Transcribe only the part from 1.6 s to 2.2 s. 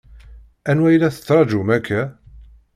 akka?